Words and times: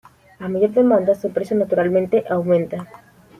A 0.39 0.47
mayor 0.49 0.71
demanda, 0.71 1.13
su 1.13 1.29
precio 1.29 1.55
naturalmente 1.55 2.23
aumenta. 2.27 2.87